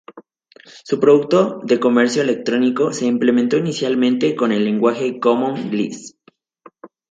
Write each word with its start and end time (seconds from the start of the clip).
Su 0.83 0.99
producto 0.99 1.59
de 1.63 1.79
comercio 1.79 2.23
electrónico 2.23 2.91
se 2.91 3.05
implementó 3.05 3.57
inicialmente 3.57 4.35
en 4.35 4.63
lenguaje 4.65 5.19
Common 5.19 5.69
Lisp. 5.69 6.17